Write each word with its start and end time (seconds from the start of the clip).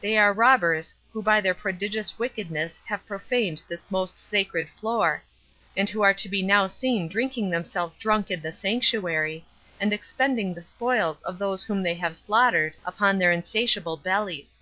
They 0.00 0.18
are 0.18 0.32
robbers, 0.32 0.92
who 1.12 1.22
by 1.22 1.40
their 1.40 1.54
prodigious 1.54 2.18
wickedness 2.18 2.82
have 2.86 3.06
profaned 3.06 3.62
this 3.68 3.92
most 3.92 4.18
sacred 4.18 4.68
floor, 4.68 5.22
and 5.76 5.88
who 5.88 6.02
are 6.02 6.12
to 6.14 6.28
be 6.28 6.42
now 6.42 6.66
seen 6.66 7.06
drinking 7.06 7.50
themselves 7.50 7.96
drunk 7.96 8.28
in 8.28 8.40
the 8.40 8.50
sanctuary, 8.50 9.44
and 9.78 9.92
expending 9.92 10.52
the 10.52 10.62
spoils 10.62 11.22
of 11.22 11.38
those 11.38 11.62
whom 11.62 11.84
they 11.84 11.94
have 11.94 12.16
slaughtered 12.16 12.74
upon 12.84 13.20
their 13.20 13.30
unsatiable 13.30 13.96
bellies. 13.96 14.58